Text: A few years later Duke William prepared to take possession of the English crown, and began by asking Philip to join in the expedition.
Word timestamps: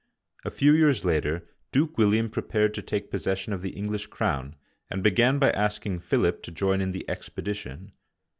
A 0.43 0.49
few 0.49 0.73
years 0.73 1.05
later 1.05 1.47
Duke 1.71 1.95
William 1.99 2.27
prepared 2.31 2.73
to 2.73 2.81
take 2.81 3.11
possession 3.11 3.53
of 3.53 3.61
the 3.61 3.69
English 3.77 4.07
crown, 4.07 4.55
and 4.89 5.03
began 5.03 5.37
by 5.37 5.51
asking 5.51 5.99
Philip 5.99 6.41
to 6.41 6.51
join 6.51 6.81
in 6.81 6.91
the 6.91 7.07
expedition. 7.07 7.91